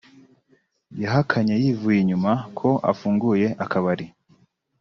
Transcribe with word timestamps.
yahakanye 1.03 1.53
yivuye 1.63 1.97
inyuma 2.01 2.31
ko 2.57 2.69
afunguye 2.91 3.47
akabari 3.63 4.05